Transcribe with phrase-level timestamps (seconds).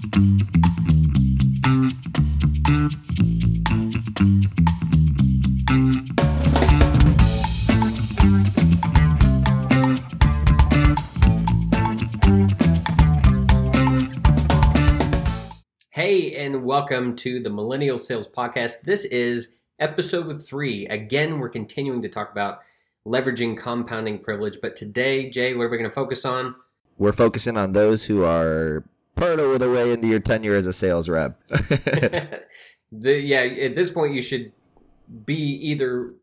[0.00, 0.06] Hey,
[16.36, 18.80] and welcome to the Millennial Sales Podcast.
[18.84, 19.48] This is
[19.80, 20.86] episode three.
[20.86, 22.60] Again, we're continuing to talk about
[23.06, 24.56] leveraging compounding privilege.
[24.62, 26.54] But today, Jay, what are we going to focus on?
[26.96, 28.82] We're focusing on those who are
[29.14, 31.40] part of the way into your tenure as a sales rep.
[32.92, 34.52] the, yeah, at this point, you should
[35.24, 36.14] be either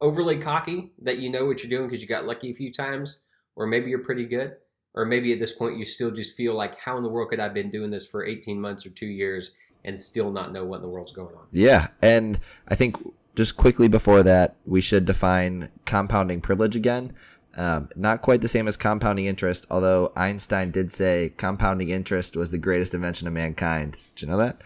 [0.00, 3.20] overly cocky that you know what you're doing because you got lucky a few times,
[3.56, 4.56] or maybe you're pretty good,
[4.94, 7.40] or maybe at this point you still just feel like, how in the world could
[7.40, 9.52] I have been doing this for 18 months or two years
[9.84, 11.46] and still not know what in the world's going on?
[11.52, 12.38] yeah, and
[12.68, 12.96] I think
[13.34, 17.12] just quickly before that, we should define compounding privilege again.
[17.56, 22.50] Um, not quite the same as compounding interest, although Einstein did say compounding interest was
[22.50, 23.98] the greatest invention of mankind.
[24.14, 24.62] Did you know that?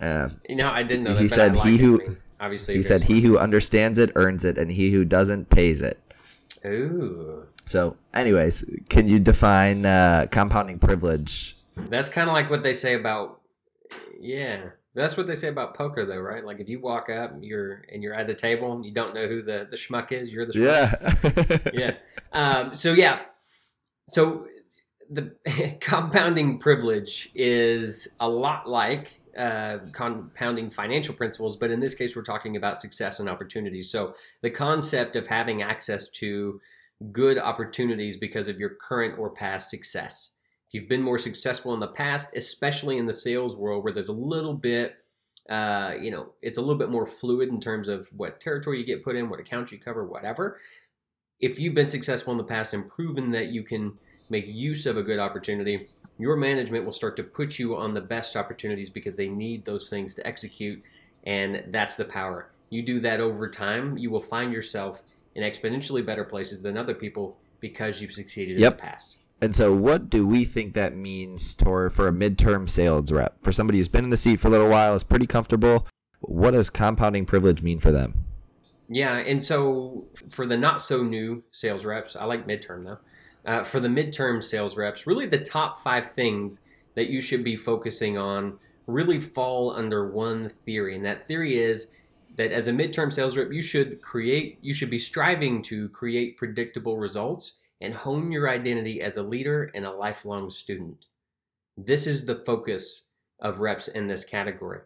[0.00, 1.20] Uh, You know, I didn't know that.
[1.22, 4.92] He said he who- obviously he said, "He who understands it earns it, and he
[4.92, 5.98] who doesn't pays it."
[6.66, 11.56] Ooh, So, anyways, can you define uh, compounding privilege?
[11.88, 13.40] that's kind of like what they say about.
[14.20, 14.58] Yeah,
[14.94, 16.44] that's what they say about poker, though, right?
[16.44, 19.26] Like if you walk up, you're and you're at the table, and you don't know
[19.26, 20.32] who the the schmuck is.
[20.32, 21.74] You're the schmuck.
[21.74, 21.94] Yeah.
[21.94, 21.94] yeah.
[22.32, 23.20] Um, so yeah,
[24.08, 24.46] so
[25.10, 25.34] the
[25.80, 32.22] compounding privilege is a lot like uh, compounding financial principles, but in this case, we're
[32.22, 33.90] talking about success and opportunities.
[33.90, 36.60] So the concept of having access to
[37.12, 40.33] good opportunities because of your current or past success.
[40.74, 44.12] You've been more successful in the past, especially in the sales world where there's a
[44.12, 44.96] little bit
[45.50, 48.86] uh, you know, it's a little bit more fluid in terms of what territory you
[48.86, 50.58] get put in, what accounts you cover, whatever
[51.40, 53.92] if you've been successful in the past and proven that you can
[54.30, 58.00] make use of a good opportunity, your management will start to put you on the
[58.00, 60.82] best opportunities because they need those things to execute.
[61.24, 62.50] And that's the power.
[62.70, 65.02] You do that over time, you will find yourself
[65.34, 68.72] in exponentially better places than other people because you've succeeded Yep.
[68.72, 69.18] in the past.
[69.40, 73.36] And so, what do we think that means for, for a midterm sales rep?
[73.42, 75.86] For somebody who's been in the seat for a little while, is pretty comfortable.
[76.20, 78.14] What does compounding privilege mean for them?
[78.88, 82.98] Yeah, and so for the not so new sales reps, I like midterm though.
[83.44, 86.60] Uh, for the midterm sales reps, really the top five things
[86.94, 91.92] that you should be focusing on really fall under one theory, and that theory is
[92.36, 96.36] that as a midterm sales rep, you should create, you should be striving to create
[96.36, 101.06] predictable results and hone your identity as a leader and a lifelong student.
[101.76, 103.08] This is the focus
[103.40, 104.80] of reps in this category.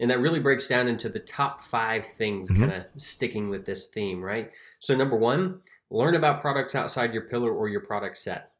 [0.00, 2.56] And that really breaks down into the top five things Mhm.
[2.58, 4.50] kind of sticking with this theme, right?
[4.78, 8.52] So, number one, learn about products outside your pillar or your product set.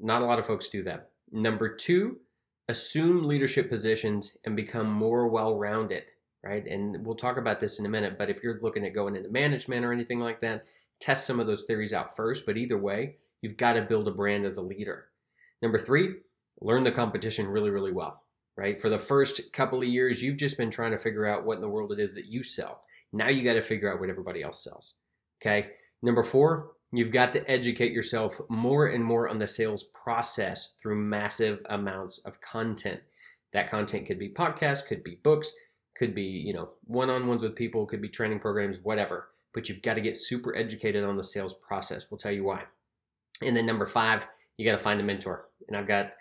[0.00, 1.10] Not a lot of folks do that.
[1.30, 2.20] Number two,
[2.68, 6.04] assume leadership positions and become more well rounded,
[6.42, 6.66] right?
[6.66, 9.28] And we'll talk about this in a minute, but if you're looking at going into
[9.30, 10.66] management or anything like that,
[11.00, 12.46] test some of those theories out first.
[12.46, 15.06] But either way, you've got to build a brand as a leader.
[15.62, 16.16] Number three,
[16.60, 18.22] learn the competition really, really well,
[18.56, 18.80] right?
[18.80, 21.60] For the first couple of years, you've just been trying to figure out what in
[21.60, 22.82] the world it is that you sell.
[23.12, 24.94] Now you got to figure out what everybody else sells.
[25.40, 25.70] Okay.
[26.02, 30.96] Number four, you've got to educate yourself more and more on the sales process through
[30.96, 33.00] massive amounts of content.
[33.52, 35.52] That content could be podcasts, could be books,
[35.96, 39.28] could be, you know, one-on-ones with people, could be training programs, whatever.
[39.56, 42.10] But you've got to get super educated on the sales process.
[42.10, 42.64] We'll tell you why.
[43.40, 44.28] And then number five,
[44.58, 45.48] you got to find a mentor.
[45.66, 46.12] And I've got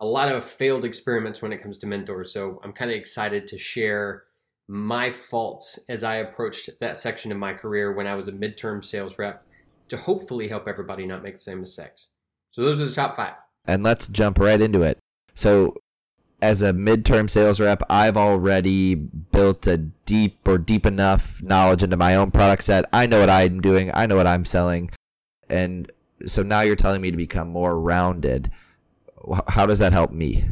[0.00, 2.32] a lot of failed experiments when it comes to mentors.
[2.32, 4.26] So I'm kind of excited to share
[4.68, 8.84] my faults as I approached that section of my career when I was a midterm
[8.84, 9.44] sales rep
[9.88, 12.06] to hopefully help everybody not make the same mistakes.
[12.50, 13.34] So those are the top five.
[13.64, 14.98] And let's jump right into it.
[15.34, 15.74] So,
[16.42, 21.96] as a midterm sales rep, I've already built a deep or deep enough knowledge into
[21.96, 22.84] my own product set.
[22.92, 24.90] I know what I'm doing, I know what I'm selling.
[25.48, 25.90] And
[26.26, 28.50] so now you're telling me to become more rounded.
[29.48, 30.44] How does that help me?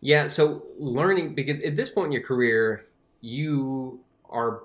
[0.00, 2.86] Yeah, so learning because at this point in your career,
[3.20, 4.00] you
[4.30, 4.62] are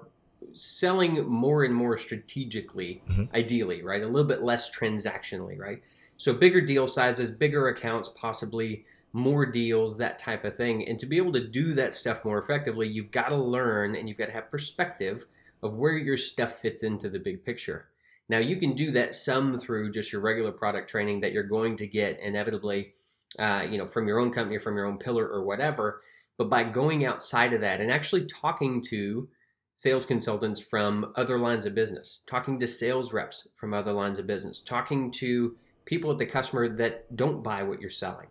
[0.53, 3.33] selling more and more strategically, Mhm.
[3.33, 4.01] ideally, right?
[4.01, 5.81] A little bit less transactionally, right?
[6.17, 10.87] So bigger deal sizes, bigger accounts, possibly more deals, that type of thing.
[10.87, 14.07] And to be able to do that stuff more effectively, you've got to learn and
[14.07, 15.25] you've got to have perspective
[15.63, 17.87] of where your stuff fits into the big picture.
[18.29, 21.77] Now, you can do that some through just your regular product training that you're going
[21.77, 22.93] to get inevitably,
[23.39, 26.01] uh, you know, from your own company or from your own pillar or whatever.
[26.37, 29.27] But by going outside of that and actually talking to
[29.75, 34.27] sales consultants from other lines of business, talking to sales reps from other lines of
[34.27, 35.55] business, talking to
[35.85, 38.27] people at the customer that don't buy what you're selling,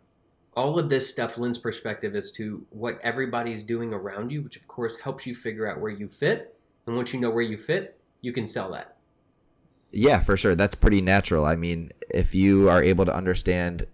[0.56, 4.66] all of this stuff lends perspective as to what everybody's doing around you, which of
[4.66, 6.58] course helps you figure out where you fit.
[6.86, 8.96] And once you know where you fit, you can sell that.
[9.92, 10.54] Yeah, for sure.
[10.54, 11.44] That's pretty natural.
[11.44, 13.86] I mean, if you are able to understand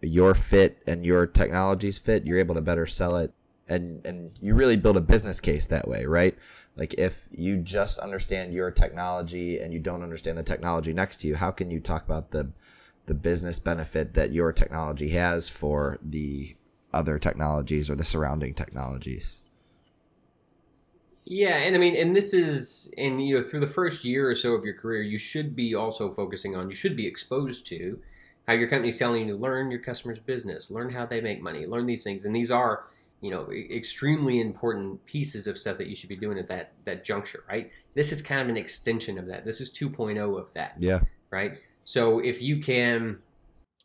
[0.00, 3.32] your fit and your technology's fit, you're able to better sell it
[3.68, 6.36] and and you really build a business case that way, right?
[6.76, 11.28] Like if you just understand your technology and you don't understand the technology next to
[11.28, 12.50] you, how can you talk about the
[13.06, 16.56] the business benefit that your technology has for the
[16.92, 19.40] other technologies or the surrounding technologies?
[21.24, 24.34] Yeah, and I mean, and this is, and you know, through the first year or
[24.36, 27.98] so of your career, you should be also focusing on, you should be exposed to
[28.46, 31.66] how your company's telling you to learn your customer's business, learn how they make money,
[31.66, 32.86] learn these things, and these are,
[33.22, 37.02] you know, extremely important pieces of stuff that you should be doing at that that
[37.02, 37.72] juncture, right?
[37.94, 39.44] This is kind of an extension of that.
[39.44, 40.76] This is 2.0 of that.
[40.78, 41.00] Yeah.
[41.30, 41.58] Right.
[41.86, 43.16] So if you can,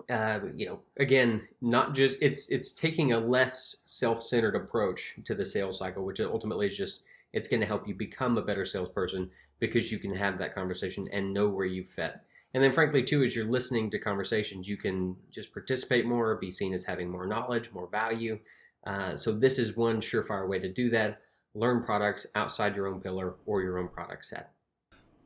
[0.09, 5.45] uh, you know, again, not just it's it's taking a less self-centered approach to the
[5.45, 9.30] sales cycle, which ultimately is just it's going to help you become a better salesperson
[9.59, 12.15] because you can have that conversation and know where you fit.
[12.56, 16.50] And then, frankly, too, as you're listening to conversations, you can just participate more, be
[16.50, 18.39] seen as having more knowledge, more value.
[18.88, 21.21] Uh, so, this is one surefire way to do that.
[21.53, 24.53] Learn products outside your own pillar or your own product set.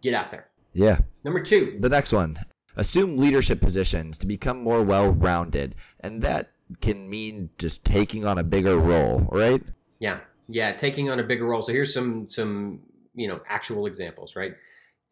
[0.02, 0.50] Get out there.
[0.74, 1.00] Yeah.
[1.24, 1.78] Number two.
[1.80, 2.38] The next one
[2.76, 5.76] assume leadership positions to become more well rounded.
[6.00, 6.52] And that
[6.82, 9.62] can mean just taking on a bigger role, right?
[10.00, 10.20] Yeah.
[10.48, 10.74] Yeah.
[10.74, 11.62] Taking on a bigger role.
[11.62, 12.80] So, here's some, some,
[13.14, 14.56] you know, actual examples, right?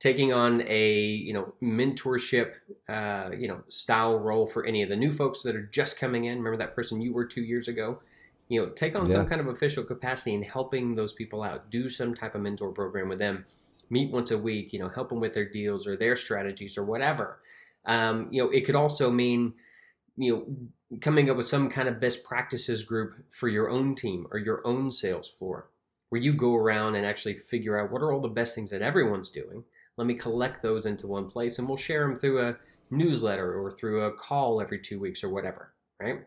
[0.03, 2.55] taking on a you know mentorship
[2.89, 6.25] uh, you know style role for any of the new folks that are just coming
[6.25, 7.97] in remember that person you were two years ago
[8.49, 9.15] you know take on yeah.
[9.15, 12.73] some kind of official capacity in helping those people out do some type of mentor
[12.73, 13.45] program with them
[13.89, 16.83] meet once a week you know help them with their deals or their strategies or
[16.83, 17.39] whatever
[17.85, 19.53] um, you know it could also mean
[20.15, 24.27] you know coming up with some kind of best practices group for your own team
[24.31, 25.69] or your own sales floor
[26.09, 28.81] where you go around and actually figure out what are all the best things that
[28.81, 29.63] everyone's doing
[29.97, 32.55] let me collect those into one place and we'll share them through a
[32.89, 36.21] newsletter or through a call every two weeks or whatever, right?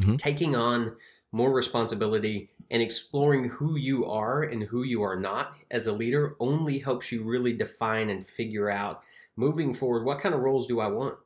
[0.00, 0.16] Mm-hmm.
[0.16, 0.96] Taking on
[1.32, 6.36] more responsibility and exploring who you are and who you are not as a leader
[6.40, 9.02] only helps you really define and figure out
[9.36, 11.16] moving forward what kind of roles do I want?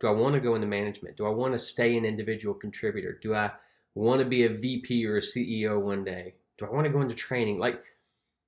[0.00, 1.16] Do I want to go into management?
[1.16, 3.18] Do I want to stay an individual contributor?
[3.22, 3.50] Do I
[3.94, 6.34] want to be a VP or a CEO one day?
[6.58, 7.58] Do I want to go into training?
[7.58, 7.82] Like,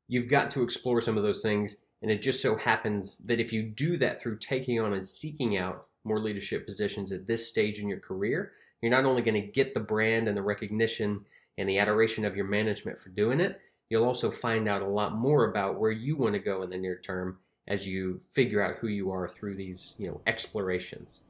[0.08, 3.50] you've got to explore some of those things and it just so happens that if
[3.50, 7.78] you do that through taking on and seeking out more leadership positions at this stage
[7.78, 8.52] in your career,
[8.82, 11.24] you're not only going to get the brand and the recognition
[11.58, 15.16] and the adoration of your management for doing it, you'll also find out a lot
[15.16, 18.76] more about where you want to go in the near term as you figure out
[18.76, 21.22] who you are through these, you know, explorations.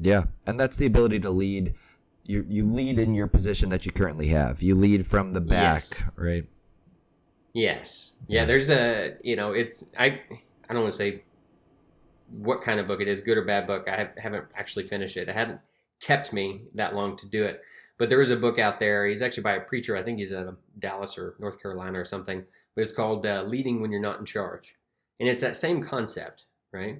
[0.00, 1.74] Yeah, and that's the ability to lead.
[2.24, 4.62] You you lead in your position that you currently have.
[4.62, 6.02] You lead from the back, yes.
[6.16, 6.46] right?
[7.54, 8.18] Yes.
[8.26, 10.20] Yeah, there's a, you know, it's I
[10.68, 11.22] I don't want to say
[12.30, 13.88] what kind of book it is, good or bad book.
[13.88, 15.28] I haven't actually finished it.
[15.28, 15.60] It hadn't
[16.00, 17.62] kept me that long to do it.
[17.98, 19.06] But there is a book out there.
[19.06, 19.96] He's actually by a preacher.
[19.96, 22.44] I think he's in Dallas or North Carolina or something.
[22.74, 24.74] But it's called uh, Leading When You're Not in Charge.
[25.18, 26.98] And it's that same concept, right?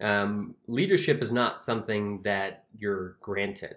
[0.00, 3.76] Um, leadership is not something that you're granted,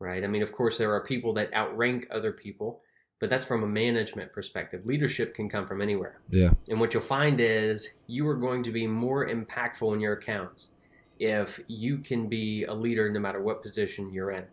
[0.00, 0.24] right?
[0.24, 2.80] I mean, of course, there are people that outrank other people
[3.24, 4.84] but that's from a management perspective.
[4.84, 6.20] Leadership can come from anywhere.
[6.28, 6.50] Yeah.
[6.68, 10.72] And what you'll find is you are going to be more impactful in your accounts
[11.18, 14.44] if you can be a leader no matter what position you're in.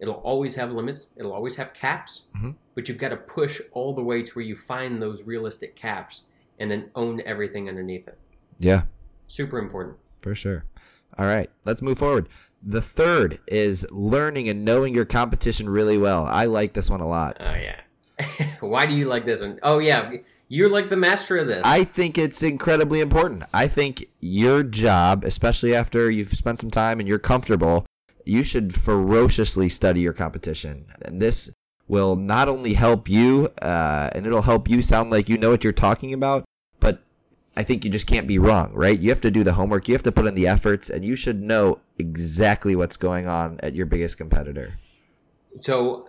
[0.00, 2.52] It'll always have limits, it'll always have caps, mm-hmm.
[2.74, 6.24] but you've got to push all the way to where you find those realistic caps
[6.58, 8.18] and then own everything underneath it.
[8.58, 8.82] Yeah.
[9.26, 9.96] Super important.
[10.20, 10.64] For sure.
[11.18, 12.28] All right, let's move forward.
[12.62, 16.24] The third is learning and knowing your competition really well.
[16.26, 17.36] I like this one a lot.
[17.40, 17.80] Oh, yeah.
[18.60, 19.58] Why do you like this one?
[19.62, 20.12] Oh yeah,
[20.48, 21.62] you're like the master of this.
[21.64, 23.44] I think it's incredibly important.
[23.52, 27.86] I think your job, especially after you've spent some time and you're comfortable,
[28.28, 30.86] you should ferociously study your competition.
[31.02, 31.50] And this
[31.88, 35.64] will not only help you, uh, and it'll help you sound like you know what
[35.64, 36.44] you're talking about,
[36.78, 37.02] but
[37.56, 38.98] I think you just can't be wrong, right?
[38.98, 41.16] You have to do the homework, you have to put in the efforts, and you
[41.16, 44.74] should know exactly what's going on at your biggest competitor.
[45.60, 46.08] So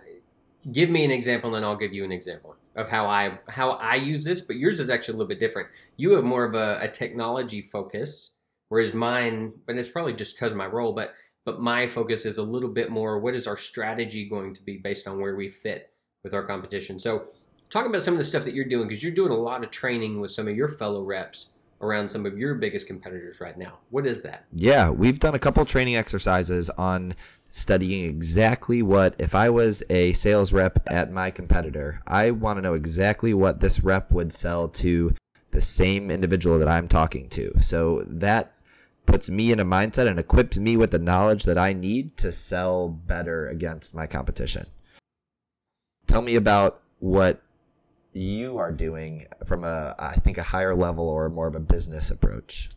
[0.72, 3.96] give me an example and I'll give you an example of how I how I
[3.96, 5.68] use this, but yours is actually a little bit different.
[5.96, 8.34] You have more of a, a technology focus,
[8.68, 12.38] whereas mine, but it's probably just because of my role, but but my focus is
[12.38, 15.48] a little bit more what is our strategy going to be based on where we
[15.48, 15.92] fit
[16.22, 16.98] with our competition.
[16.98, 17.26] So
[17.70, 19.70] talk about some of the stuff that you're doing because you're doing a lot of
[19.70, 21.48] training with some of your fellow reps
[21.80, 23.78] around some of your biggest competitors right now.
[23.90, 24.44] What is that?
[24.52, 27.14] Yeah, we've done a couple training exercises on
[27.48, 32.62] studying exactly what if I was a sales rep at my competitor, I want to
[32.62, 35.14] know exactly what this rep would sell to
[35.50, 37.60] the same individual that I'm talking to.
[37.60, 38.52] So that
[39.10, 42.30] puts me in a mindset and equips me with the knowledge that I need to
[42.30, 44.66] sell better against my competition.
[46.06, 47.42] Tell me about what
[48.12, 52.10] you are doing from a I think a higher level or more of a business
[52.10, 52.70] approach.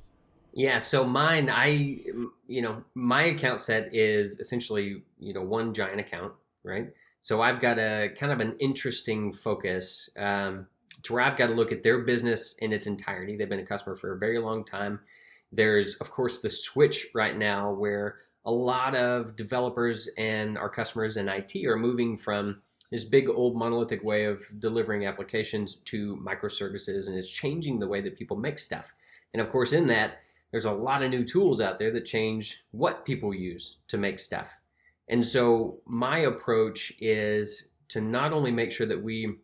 [0.53, 1.99] Yeah, so mine, I,
[2.47, 6.31] you know, my account set is essentially, you know, one giant account,
[6.63, 6.93] right?
[7.21, 10.67] So I've got a kind of an interesting focus um,
[11.01, 13.35] to where I've got to look at their business in its entirety.
[13.35, 14.99] They've been a customer for a very long time.
[15.55, 21.17] There's, of course, the switch right now where a lot of developers and our customers
[21.17, 27.07] in IT are moving from this big old monolithic way of delivering applications to microservices,
[27.07, 28.91] and it's changing the way that people make stuff.
[29.33, 30.19] And of course, in that,
[30.51, 34.19] there's a lot of new tools out there that change what people use to make
[34.19, 34.51] stuff.
[35.09, 39.37] And so my approach is to not only make sure that we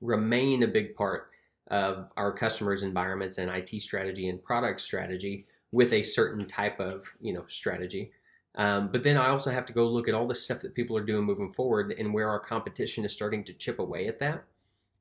[0.00, 1.31] remain a big part
[1.72, 7.10] of our customers' environments and IT strategy and product strategy with a certain type of
[7.20, 8.12] you know strategy,
[8.56, 10.96] um, but then I also have to go look at all the stuff that people
[10.96, 14.44] are doing moving forward and where our competition is starting to chip away at that.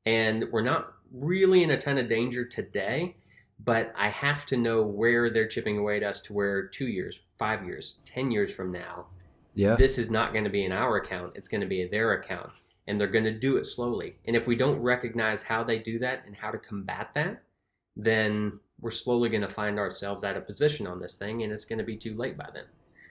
[0.06, 3.16] And we're not really in a ton of danger today,
[3.66, 7.20] but I have to know where they're chipping away at us to where two years,
[7.38, 9.08] five years, 10 years from now,
[9.54, 9.76] Yeah.
[9.76, 11.34] this is not going to be in our account.
[11.36, 12.52] It's going to be their account.
[12.92, 14.18] And they're going to do it slowly.
[14.26, 17.42] And if we don't recognize how they do that and how to combat that,
[17.96, 21.64] then we're slowly going to find ourselves at a position on this thing and it's
[21.64, 22.66] going to be too late by then.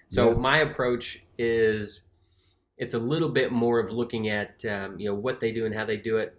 [0.09, 0.37] So Yeah.
[0.37, 2.09] my approach is
[2.77, 5.75] it's a little bit more of looking at um, you know what they do and
[5.75, 6.35] how they do it,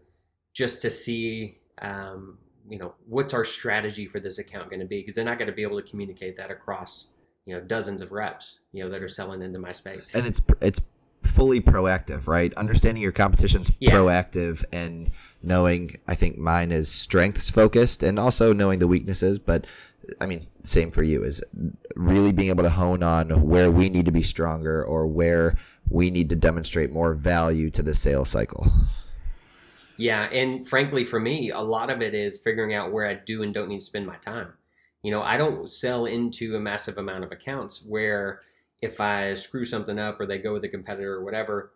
[0.54, 2.38] just to see um,
[2.70, 5.46] you know what's our strategy for this account going to be because then I got
[5.46, 7.08] to be able to communicate that across
[7.46, 10.14] you know dozens of reps you know that are selling into my space.
[10.16, 10.82] and it's it's
[11.24, 12.54] fully proactive, right?
[12.56, 13.92] Understanding your competition's Yeah.
[13.92, 15.12] proactive and
[15.44, 19.66] knowing I think mine is strengths focused and also knowing the weaknesses, but
[20.20, 21.44] I mean, same for you is
[21.96, 25.56] really being able to hone on where we need to be stronger or where
[25.90, 28.72] we need to demonstrate more value to the sales cycle.
[29.98, 33.44] Yeah, and frankly, for me, a lot of it is figuring out where I do
[33.44, 34.54] and don't need to spend my time.
[35.04, 38.42] You know, I don't sell into a massive amount of accounts where
[38.82, 41.74] if I screw something up or they go with a competitor or whatever,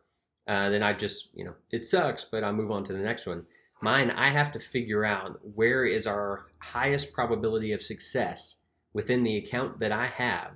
[0.48, 3.26] uh, then I just, you know, it sucks, but I move on to the next
[3.26, 3.46] one.
[3.82, 8.58] Mine, I have to figure out where is our highest probability of success
[8.94, 10.54] within the account that I have.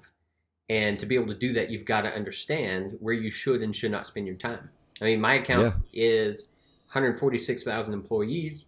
[0.69, 3.75] And to be able to do that, you've got to understand where you should and
[3.75, 4.69] should not spend your time.
[5.01, 6.49] I mean, my account is
[6.87, 8.67] 146,000 employees.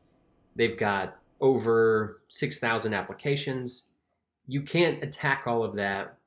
[0.55, 3.83] They've got over 6,000 applications.
[4.47, 6.17] You can't attack all of that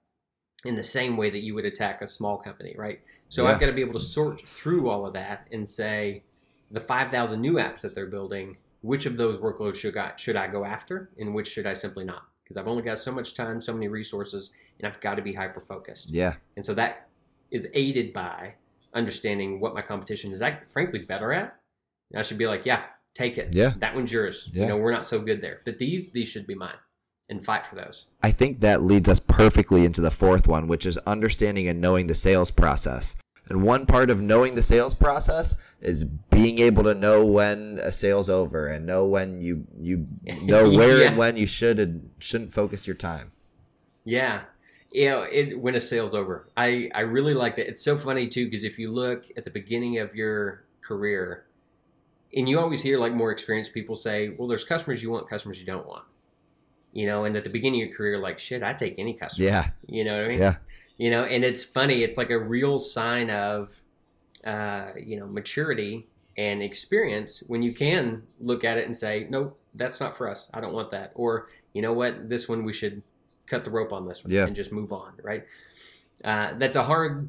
[0.64, 3.00] in the same way that you would attack a small company, right?
[3.28, 3.50] So Yeah.
[3.52, 6.23] I've got to be able to sort through all of that and say
[6.71, 10.47] the 5,000 new apps that they're building, which of those workloads should I, should I
[10.47, 12.23] go after and which should I simply not?
[12.42, 15.33] Because I've only got so much time, so many resources, and I've got to be
[15.33, 16.11] hyper focused.
[16.11, 16.35] Yeah.
[16.56, 17.09] And so that
[17.50, 18.54] is aided by
[18.92, 21.56] understanding what my competition is act- frankly better at.
[22.11, 22.83] And I should be like, yeah,
[23.14, 23.54] take it.
[23.54, 23.73] Yeah.
[23.78, 24.49] That one's yours.
[24.52, 24.62] Yeah.
[24.62, 25.61] You know, we're not so good there.
[25.64, 26.76] But these, these should be mine
[27.28, 28.07] and fight for those.
[28.23, 32.07] I think that leads us perfectly into the fourth one, which is understanding and knowing
[32.07, 33.16] the sales process.
[33.49, 37.93] And one part of knowing the sales process is being able to know when a
[37.93, 40.07] sale's over and know when you you
[40.43, 41.09] know where Yeah.
[41.09, 43.33] and when you should and shouldn't focus your time.
[44.04, 44.43] Yeah.
[44.93, 47.66] You know, it, when a sale's over, I, I really like that.
[47.69, 51.45] It's so funny too, because if you look at the beginning of your career,
[52.37, 55.59] and you always hear like more experienced people say, well, there's customers you want, customers
[55.59, 56.04] you don't want.
[56.94, 59.46] You know, and at the beginning of your career, like, shit, I take any customer.
[59.48, 59.70] Yeah.
[59.86, 60.38] You know what I mean?
[60.38, 60.54] Yeah.
[60.96, 63.74] you know and it's funny it's like a real sign of
[64.46, 66.06] uh, you know maturity
[66.38, 70.48] and experience when you can look at it and say nope that's not for us
[70.54, 73.02] i don't want that or you know what this one we should
[73.46, 74.46] cut the rope on this one Yeah.
[74.46, 75.44] and just move on right
[76.24, 77.28] uh, that's a hard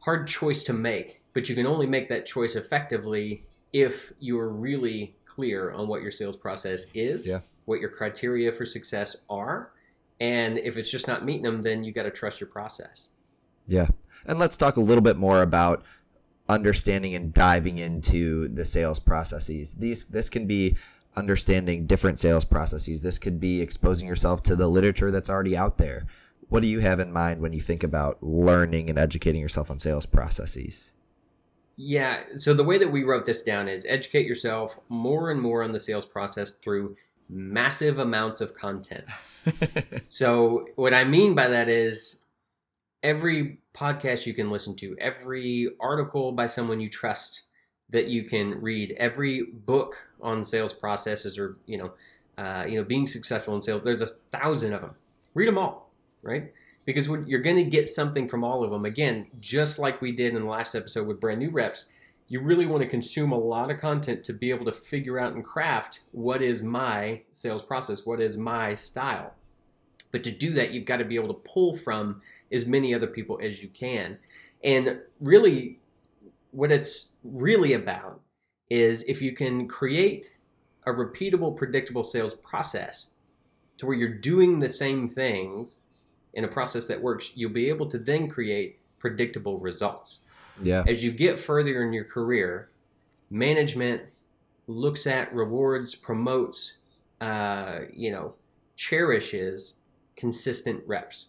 [0.00, 5.14] hard choice to make but you can only make that choice effectively if you're really
[5.26, 7.40] clear on what your sales process is Yeah.
[7.66, 9.72] What your criteria for success are
[10.18, 13.10] and if it's just not meeting them then you got to trust your process
[13.66, 13.88] Yeah.
[14.26, 15.84] And let's talk a little bit more about
[16.48, 19.74] understanding and diving into the sales processes.
[19.74, 20.76] These this can be
[21.16, 23.02] understanding different sales processes.
[23.02, 26.06] This could be exposing yourself to the literature that's already out there.
[26.48, 29.78] What do you have in mind when you think about learning and educating yourself on
[29.78, 30.92] sales processes?
[31.76, 32.20] Yeah.
[32.34, 35.72] So the way that we wrote this down is educate yourself more and more on
[35.72, 36.96] the sales process through
[37.28, 39.04] massive amounts of content.
[40.06, 42.22] So what I mean by that is
[43.02, 47.42] every podcast you can listen to, every article by someone you trust
[47.90, 51.92] that you can read, every book on sales processes or you know,
[52.38, 53.82] uh, you know, being successful in sales.
[53.82, 54.94] There's a thousand of them.
[55.34, 55.90] Read them all,
[56.22, 56.52] right?
[56.84, 58.84] Because you're going to get something from all of them.
[58.84, 61.86] Again, just like we did in the last episode with brand new reps,
[62.28, 65.34] you really want to consume a lot of content to be able to figure out
[65.34, 69.32] and craft what is my sales process, what is my style.
[70.10, 73.06] But to do that, you've got to be able to pull from as many other
[73.06, 74.18] people as you can.
[74.64, 75.78] And really,
[76.50, 78.20] what it's really about
[78.70, 80.36] is if you can create
[80.86, 83.08] a repeatable, predictable sales process
[83.78, 85.82] to where you're doing the same things
[86.34, 90.20] in a process that works, you'll be able to then create predictable results.
[90.62, 90.84] Yeah.
[90.86, 92.70] As you get further in your career,
[93.30, 94.02] management
[94.66, 96.78] looks at, rewards, promotes,
[97.20, 98.34] uh, you know,
[98.76, 99.74] cherishes
[100.16, 101.26] consistent reps.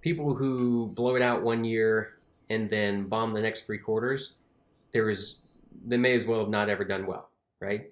[0.00, 2.18] People who blow it out one year
[2.50, 4.34] and then bomb the next three quarters,
[4.92, 5.36] there is
[5.86, 7.30] they may as well have not ever done well,
[7.60, 7.90] right?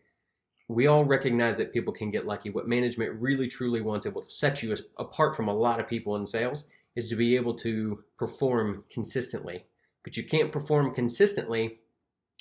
[0.69, 2.51] We all recognize that people can get lucky.
[2.51, 6.27] What management really truly wants, will set you apart from a lot of people in
[6.27, 9.65] sales, is to be able to perform consistently.
[10.03, 11.79] But you can't perform consistently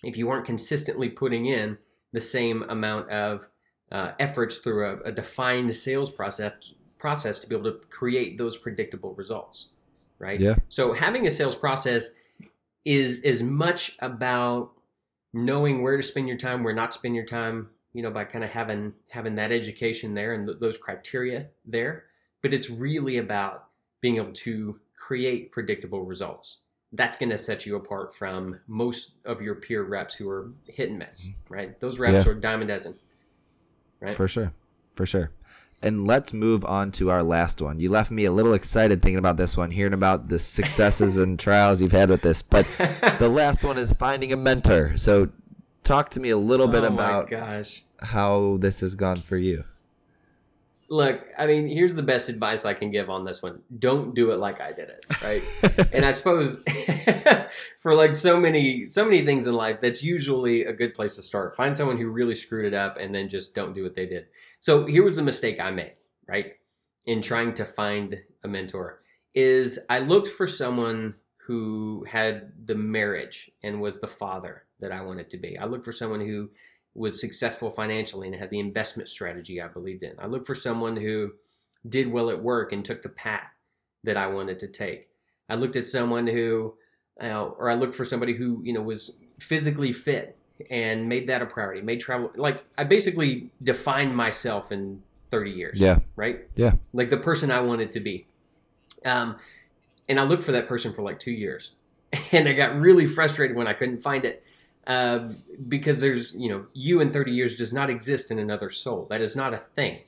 [0.04, 1.78] if you aren't consistently putting in
[2.14, 3.48] the same amount of
[3.92, 8.58] uh, efforts through a, a defined sales process process to be able to create those
[8.58, 9.70] predictable results
[10.20, 10.56] right Yeah.
[10.68, 12.10] so having a sales process
[12.84, 14.72] is as much about
[15.34, 18.26] knowing where to spend your time where not to spend your time you know by
[18.26, 22.04] kind of having having that education there and th- those criteria there
[22.42, 23.68] but it's really about
[24.02, 26.64] being able to create predictable results
[26.94, 30.90] that's going to set you apart from most of your peer reps who are hit
[30.90, 31.54] and miss mm-hmm.
[31.54, 32.32] right those reps Yeah.
[32.32, 32.96] are dime a dozen
[34.00, 34.52] right For sure.
[34.96, 35.32] For sure.
[35.82, 37.80] And let's move on to our last one.
[37.80, 41.40] You left me a little excited thinking about this one, hearing about the successes and
[41.48, 42.42] trials you've had with this.
[42.42, 42.68] But
[43.18, 44.98] the last one is finding a mentor.
[44.98, 45.30] So
[45.84, 49.38] talk to me a little oh bit oh about gosh how this has gone for
[49.38, 49.64] you.
[50.90, 53.62] Look, I mean, here's the best advice I can give on this one.
[53.78, 55.90] Don't do it like I did it, right?
[55.94, 56.64] and I suppose
[57.80, 61.22] for like so many so many things in life, that's usually a good place to
[61.22, 61.56] start.
[61.56, 64.28] Find someone who really screwed it up and then just don't do what they did.
[64.60, 65.94] So here was a mistake I made,
[66.28, 66.54] right?
[67.06, 69.02] In trying to find a mentor
[69.36, 75.02] is I looked for someone who had the marriage and was the father that I
[75.02, 75.58] wanted to be.
[75.58, 76.50] I looked for someone who
[77.00, 80.14] was successful financially and had the investment strategy I believed in.
[80.20, 81.32] I looked for someone who
[81.88, 83.48] did well at work and took the path
[84.04, 85.10] that I wanted to take.
[85.50, 86.76] I looked at someone who,
[87.24, 90.38] uh, or I looked for somebody who you know was physically fit
[90.70, 91.82] and made that a priority.
[91.82, 95.80] Made travel like I basically defined myself in 30 years.
[95.80, 96.00] Yeah.
[96.18, 96.42] Right.
[96.56, 96.74] Yeah.
[96.92, 98.28] Like the person I wanted to be.
[99.06, 99.38] Um,
[100.10, 101.72] and I looked for that person for like two years,
[102.34, 104.44] and I got really frustrated when I couldn't find it.
[104.90, 105.30] Uh,
[105.68, 109.06] because there's, you know, you in 30 years does not exist in another soul.
[109.12, 110.00] That is not a thing.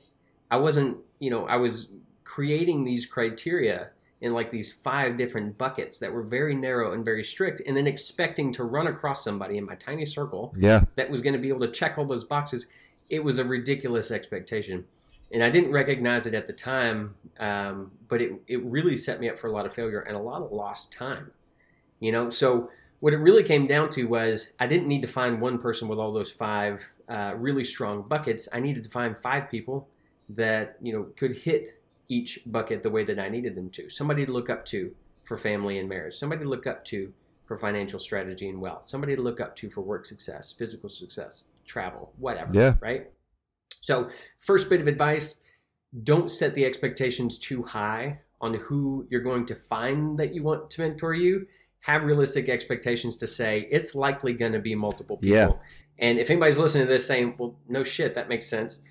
[0.50, 1.92] I wasn't, you know, I was
[2.24, 3.90] creating these criteria
[4.22, 7.86] in like these five different buckets that were very narrow and very strict, and then
[7.86, 10.82] expecting to run across somebody in my tiny circle Yeah.
[10.96, 12.66] that was going to be able to check all those boxes.
[13.08, 14.84] It was a ridiculous expectation.
[15.32, 19.28] And I didn't recognize it at the time, um, but it, it really set me
[19.28, 21.30] up for a lot of failure and a lot of lost time.
[22.00, 22.70] You know, so
[23.02, 25.98] what it really came down to was I didn't need to find one person with
[25.98, 28.48] all those five uh, really strong buckets.
[28.52, 29.88] I needed to find five people
[30.28, 33.90] that you know could hit each bucket the way that I needed them to.
[33.90, 36.14] Somebody to look up to for family and marriage.
[36.14, 37.12] Somebody to look up to
[37.44, 38.86] for financial strategy and wealth.
[38.86, 42.52] Somebody to look up to for work success, physical success, travel, whatever.
[42.54, 42.74] Yeah.
[42.80, 43.10] Right.
[43.80, 45.40] So first bit of advice:
[46.04, 50.70] don't set the expectations too high on who you're going to find that you want
[50.70, 51.48] to mentor you
[51.82, 55.36] have realistic expectations to say it's likely going to be multiple people.
[55.36, 55.48] Yeah.
[55.98, 58.82] And if anybody's listening to this saying, well, no shit, that makes sense,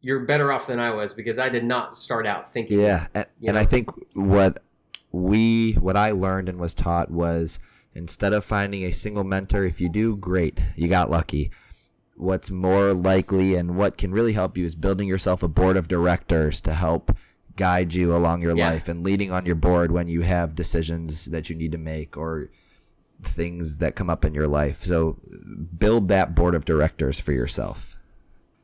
[0.00, 2.80] you're better off than I was because I did not start out thinking.
[2.80, 3.58] Yeah, and, You and?
[3.58, 4.62] I think what
[5.10, 7.58] we what I learned and was taught was
[7.94, 11.50] instead of finding a single mentor, if you do, great, you got lucky.
[12.14, 15.88] What's more likely and what can really help you is building yourself a board of
[15.88, 17.10] directors to help
[17.56, 18.70] guide you along your Yeah.
[18.70, 22.16] life and leading on your board when you have decisions that you need to make
[22.16, 22.50] or
[23.22, 24.84] things that come up in your life.
[24.84, 25.18] So
[25.78, 27.96] build that board of directors for yourself.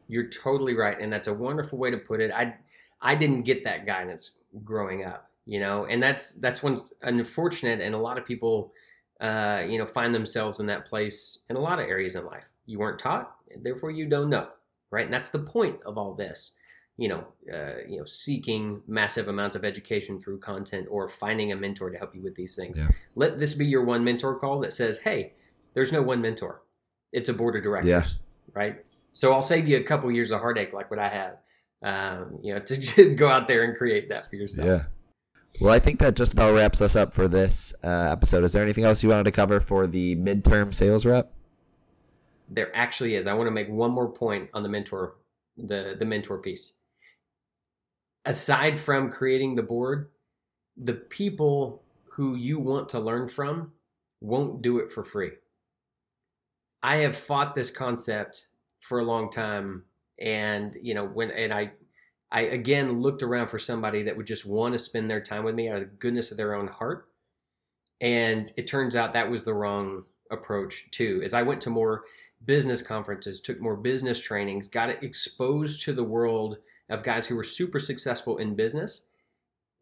[0.09, 2.31] You're totally right, and that's a wonderful way to put it.
[2.33, 2.55] I
[3.00, 7.94] I didn't get that guidance growing up, you know, and that's that's what's unfortunate, and
[7.94, 8.72] a lot of people,
[9.20, 12.44] uh, you know, find themselves in that place in a lot of areas in life.
[12.66, 14.48] You weren't taught, therefore you don't know,
[14.90, 15.07] right?
[15.07, 16.57] And that's the point of all this.
[16.98, 21.57] You know, uh, you know, seeking massive amounts of education through content or finding a
[21.57, 22.78] mentor to help you with these things.
[22.78, 22.88] Yeah.
[23.14, 25.33] Let this be your one mentor call that says, "Hey,
[25.74, 26.62] there's no one mentor.
[27.12, 28.05] It's a board of directors." Yeah.
[28.55, 28.85] Right.
[29.12, 31.38] So I'll save you a couple years of heartache like what I had.
[31.83, 34.66] Um, you know, to go out there and create that for yourself.
[34.66, 34.83] Yeah.
[35.61, 38.44] Well, I think that just about wraps us up for this uh, episode.
[38.44, 41.33] Is there anything else you wanted to cover for the midterm sales rep?
[42.48, 43.26] There actually is.
[43.26, 45.16] I want to make one more point on the mentor,
[45.57, 46.74] the the mentor piece.
[48.24, 50.11] Aside from creating the board,
[50.76, 53.72] the people who you want to learn from
[54.20, 55.32] won't do it for free.
[56.82, 58.46] I have fought this concept
[58.80, 59.85] for a long time
[60.20, 61.72] and you know when and I
[62.30, 65.54] I again looked around for somebody that would just want to spend their time with
[65.54, 67.08] me out of the goodness of their own heart.
[68.00, 71.20] And it turns out that was the wrong approach too.
[71.24, 72.04] As I went to more
[72.46, 76.56] business conferences, took more business trainings, got exposed to the world
[76.90, 79.03] of guys who were super successful in business.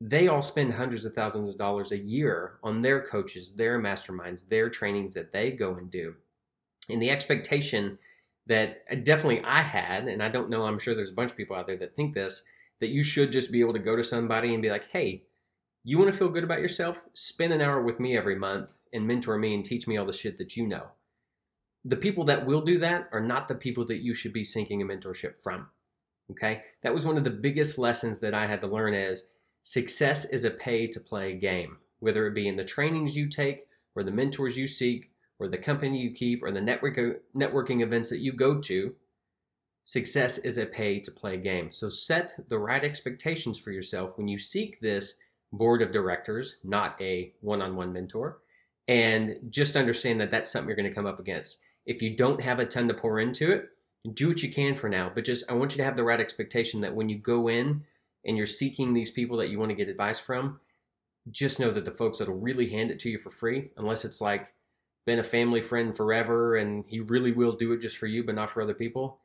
[0.01, 4.49] They all spend hundreds of thousands of dollars a year on their coaches, their masterminds,
[4.49, 6.15] their trainings that they go and do.
[6.89, 7.99] And the expectation
[8.47, 11.37] that uh, definitely I had, and I don't know, I'm sure there's a bunch of
[11.37, 12.43] people out there that think this,
[12.81, 15.23] that you should just be able to go to somebody and be like, hey,
[15.85, 17.05] you want to feel good about yourself?
[17.15, 20.13] Spend an hour with me every month and mentor me and teach me all the
[20.13, 20.87] shit that you know.
[21.85, 24.83] The people that will do that are not the people that you should be seeking
[24.83, 25.69] a mentorship from.
[26.31, 26.63] Okay?
[26.83, 29.29] That was one of the biggest lessons that I had to learn is
[29.63, 33.67] success is a pay to play game, whether it be in the trainings you take
[33.95, 36.99] or the mentors you seek or the company you keep or the network,
[37.35, 38.95] networking events that you go to,
[39.85, 41.73] success is a pay to play game.
[41.73, 45.15] So set the right expectations for yourself when you seek this
[45.53, 48.39] board of directors, not a one on one mentor.
[48.89, 51.59] And just understand that that's something you're going to come up against.
[51.87, 53.69] If you don't have a ton to pour into it,
[54.13, 55.11] do what you can for now.
[55.15, 57.85] But just, I want you to have the right expectation that when you go in
[58.25, 60.61] and you're seeking these people that you want to get advice from,
[61.31, 64.21] just know that the folks that'll really hand it to you for free, unless it's
[64.21, 64.55] like,
[65.07, 68.35] been a family friend forever and he really will do it just for you but
[68.35, 69.19] not for other people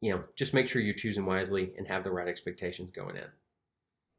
[0.00, 3.26] you know just make sure you're choosing wisely and have the right expectations going in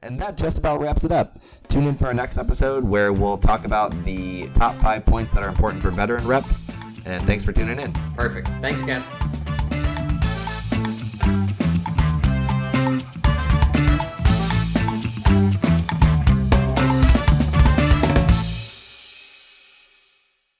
[0.03, 1.35] and that just about wraps it up.
[1.67, 5.43] Tune in for our next episode where we'll talk about the top five points that
[5.43, 6.65] are important for veteran reps.
[7.05, 7.93] And thanks for tuning in.
[8.15, 8.47] Perfect.
[8.61, 9.07] Thanks, guys.